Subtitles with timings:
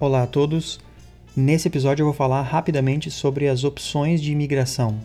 [0.00, 0.80] Olá a todos.
[1.36, 4.98] Nesse episódio eu vou falar rapidamente sobre as opções de imigração.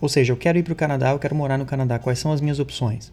[0.00, 1.98] Ou seja, eu quero ir para o Canadá, eu quero morar no Canadá.
[1.98, 3.12] Quais são as minhas opções?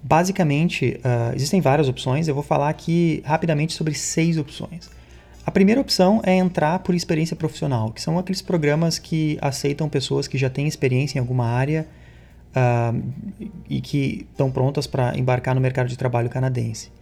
[0.00, 2.28] Basicamente, uh, existem várias opções.
[2.28, 4.88] Eu vou falar aqui rapidamente sobre seis opções.
[5.44, 10.28] A primeira opção é entrar por experiência profissional, que são aqueles programas que aceitam pessoas
[10.28, 11.84] que já têm experiência em alguma área
[12.54, 13.02] uh,
[13.68, 16.92] e que estão prontas para embarcar no mercado de trabalho canadense.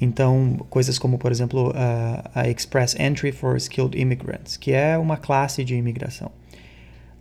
[0.00, 5.16] Então, coisas como, por exemplo, uh, a Express Entry for Skilled Immigrants, que é uma
[5.16, 6.30] classe de imigração.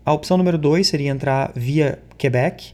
[0.05, 2.73] A opção número dois seria entrar via Quebec,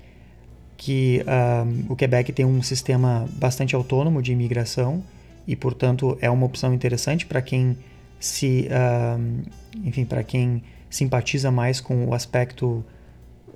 [0.76, 5.02] que uh, o Quebec tem um sistema bastante autônomo de imigração
[5.48, 7.77] e, portanto, é uma opção interessante para quem
[8.20, 9.49] se, uh,
[9.84, 12.84] enfim, para quem simpatiza mais com o aspecto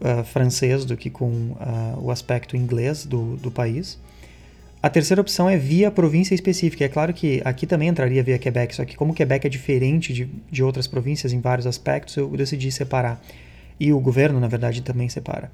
[0.02, 4.00] uh, francês do que com uh, o aspecto inglês do, do país.
[4.82, 6.86] A terceira opção é via província específica.
[6.86, 10.30] É claro que aqui também entraria via Quebec, só que como Quebec é diferente de,
[10.52, 13.22] de outras províncias em vários aspectos, eu decidi separar.
[13.80, 15.52] E o governo, na verdade, também separa.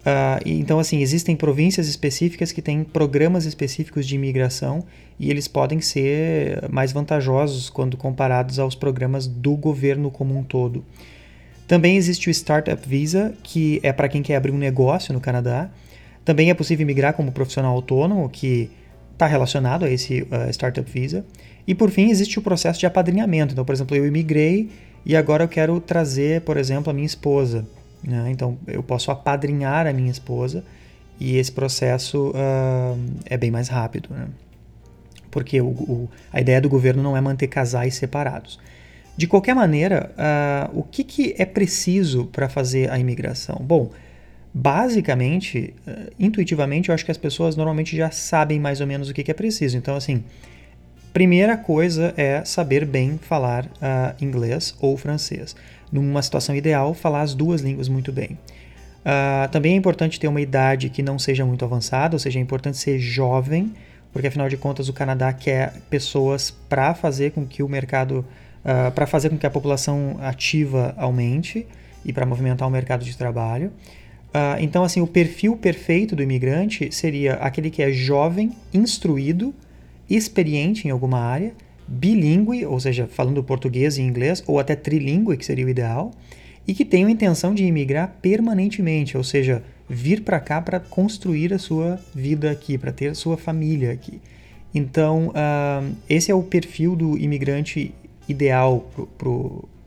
[0.00, 4.84] Uh, então, assim, existem províncias específicas que têm programas específicos de imigração
[5.18, 10.84] e eles podem ser mais vantajosos quando comparados aos programas do governo como um todo.
[11.66, 15.68] Também existe o Startup Visa, que é para quem quer abrir um negócio no Canadá.
[16.28, 18.70] Também é possível migrar como profissional autônomo, que
[19.14, 21.24] está relacionado a esse uh, Startup Visa.
[21.66, 23.54] E por fim, existe o processo de apadrinhamento.
[23.54, 24.68] Então, por exemplo, eu imigrei
[25.06, 27.66] e agora eu quero trazer, por exemplo, a minha esposa.
[28.04, 28.26] Né?
[28.30, 30.62] Então eu posso apadrinhar a minha esposa
[31.18, 34.10] e esse processo uh, é bem mais rápido.
[34.10, 34.28] Né?
[35.30, 38.60] Porque o, o, a ideia do governo não é manter casais separados.
[39.16, 43.56] De qualquer maneira, uh, o que, que é preciso para fazer a imigração?
[43.62, 43.90] Bom,
[44.58, 49.14] basicamente, uh, intuitivamente, eu acho que as pessoas normalmente já sabem mais ou menos o
[49.14, 49.76] que, é preciso.
[49.76, 50.24] Então, assim,
[51.12, 55.54] primeira coisa é saber bem falar uh, inglês ou francês
[55.92, 58.30] numa situação ideal, falar as duas línguas muito bem.
[58.32, 62.42] Uh, também é importante ter uma idade que não seja muito avançada, ou seja, é
[62.42, 63.72] importante ser jovem,
[64.12, 68.26] porque afinal de contas o Canadá quer pessoas para fazer com que o mercado,
[68.64, 71.64] uh, para fazer com que a população ativa aumente
[72.04, 73.72] e para movimentar o mercado de trabalho.
[74.28, 79.54] Uh, então, assim, o perfil perfeito do imigrante seria aquele que é jovem, instruído,
[80.08, 81.52] experiente em alguma área
[81.88, 86.12] bilíngue, ou seja, falando português e inglês, ou até trilíngue, que seria o ideal,
[86.66, 91.58] e que tenham intenção de imigrar permanentemente, ou seja, vir para cá para construir a
[91.58, 94.20] sua vida aqui, para ter a sua família aqui.
[94.74, 97.94] Então, uh, esse é o perfil do imigrante
[98.28, 98.90] ideal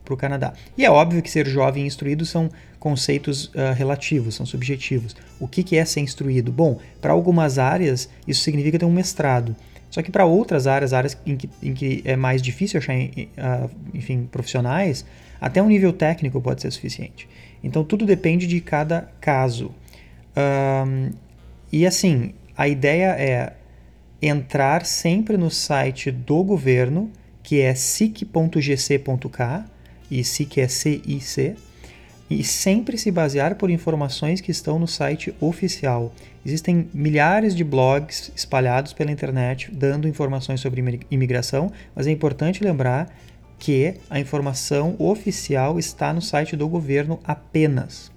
[0.04, 0.52] para o Canadá.
[0.76, 5.14] E é óbvio que ser jovem e instruído são conceitos uh, relativos, são subjetivos.
[5.38, 6.50] O que, que é ser instruído?
[6.50, 9.54] Bom, para algumas áreas, isso significa ter um mestrado.
[9.90, 13.70] Só que para outras áreas, áreas em que, em que é mais difícil achar, uh,
[13.92, 15.04] enfim, profissionais,
[15.40, 17.28] até um nível técnico pode ser suficiente.
[17.62, 19.70] Então tudo depende de cada caso.
[20.36, 21.10] Um,
[21.70, 23.52] e assim, a ideia é
[24.20, 27.10] entrar sempre no site do governo,
[27.42, 29.64] que é sic.gc.k,
[30.12, 31.56] e SIC é CIC,
[32.28, 36.12] e sempre se basear por informações que estão no site oficial.
[36.44, 43.14] Existem milhares de blogs espalhados pela internet dando informações sobre imigração, mas é importante lembrar
[43.58, 48.08] que a informação oficial está no site do governo apenas.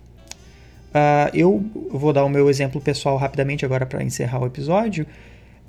[0.89, 5.05] Uh, eu vou dar o meu exemplo pessoal rapidamente agora para encerrar o episódio.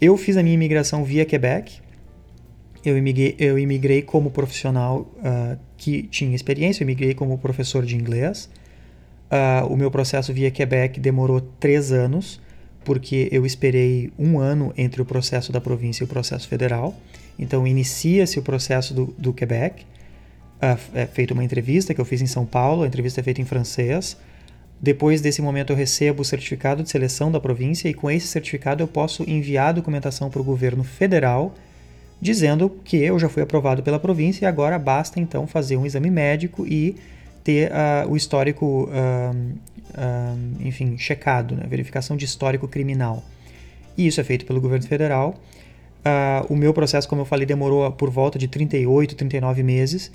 [0.01, 1.81] Eu fiz a minha imigração via Quebec,
[2.87, 7.97] eu imigrei, eu imigrei como profissional uh, que tinha experiência, eu imigrei como professor de
[7.97, 8.49] inglês.
[9.29, 12.41] Uh, o meu processo via Quebec demorou três anos,
[12.85, 16.95] porque eu esperei um ano entre o processo da província e o processo federal.
[17.37, 19.83] Então, inicia-se o processo do, do Quebec.
[19.83, 23.41] Uh, é feita uma entrevista que eu fiz em São Paulo, a entrevista é feita
[23.41, 24.17] em francês.
[24.81, 28.81] Depois desse momento, eu recebo o certificado de seleção da província e com esse certificado
[28.81, 31.53] eu posso enviar a documentação para o governo federal
[32.21, 36.11] dizendo que eu já fui aprovado pela província e agora basta então fazer um exame
[36.11, 36.97] médico e
[37.47, 41.65] ter uh, o histórico, uh, uh, enfim, checado, né?
[41.69, 43.23] verificação de histórico criminal.
[43.97, 45.37] E isso é feito pelo governo federal.
[46.49, 50.13] o meu processo, como eu falei, demorou por volta de 38, 39 meses,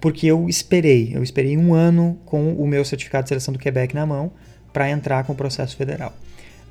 [0.00, 1.12] porque eu esperei.
[1.14, 4.32] Eu esperei um ano com o meu certificado de seleção do Quebec na mão
[4.72, 6.12] para entrar com o processo federal.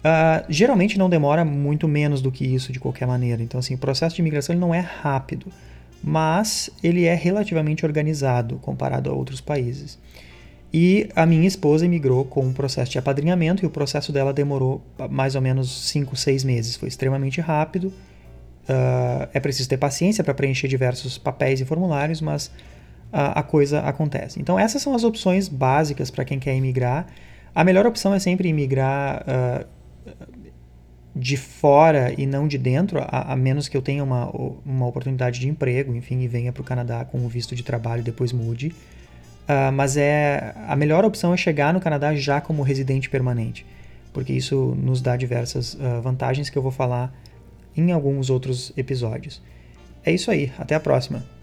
[0.01, 3.41] Uh, geralmente não demora muito menos do que isso de qualquer maneira.
[3.41, 5.47] Então, assim, o processo de imigração ele não é rápido,
[6.03, 9.99] mas ele é relativamente organizado comparado a outros países.
[10.73, 14.81] E a minha esposa imigrou com um processo de apadrinhamento e o processo dela demorou
[15.09, 16.75] mais ou menos 5, 6 meses.
[16.75, 17.93] Foi extremamente rápido
[18.63, 23.81] Uh, é preciso ter paciência para preencher diversos papéis e formulários, mas uh, a coisa
[23.81, 24.39] acontece.
[24.39, 27.07] Então, essas são as opções básicas para quem quer imigrar.
[27.53, 29.65] A melhor opção é sempre imigrar uh,
[31.15, 34.29] de fora e não de dentro, a, a, menos que eu tenha uma,
[34.65, 38.01] uma oportunidade de emprego, enfim, e venha para o Canadá com o visto de trabalho
[38.01, 38.73] depois mude.
[39.73, 43.65] mas é a melhor opção é chegar no Canadá já como residente permanente,
[44.13, 47.13] porque isso nos dá diversas vantagens que eu vou falar
[47.75, 49.41] em alguns outros episódios.
[50.05, 51.40] É isso aí, até a próxima!